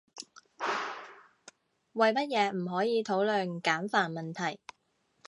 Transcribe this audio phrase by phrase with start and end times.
[1.93, 4.59] 為乜嘢唔可以討論簡繁問題？